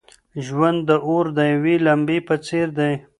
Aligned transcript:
ژوند 0.45 0.79
د 0.89 0.91
اور 1.07 1.25
د 1.37 1.39
یوې 1.53 1.75
لمبې 1.85 2.17
په 2.27 2.35
څېر 2.45 2.67
دی. 2.77 2.93